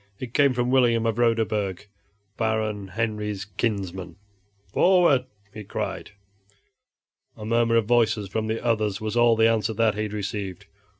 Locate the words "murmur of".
7.45-7.85